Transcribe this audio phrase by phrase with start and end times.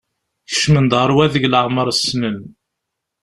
[0.49, 2.37] Kecmen-d ɣer wadeg leɛmer ssnen.